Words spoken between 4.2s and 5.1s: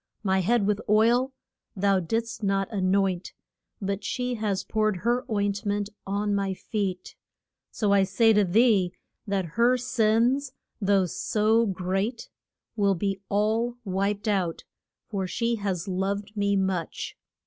has poured